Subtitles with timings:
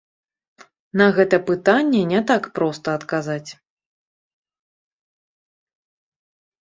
[1.01, 3.51] На гэта пытанне не так проста адказаць.